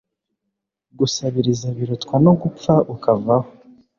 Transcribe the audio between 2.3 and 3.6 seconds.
gupfa ukavaho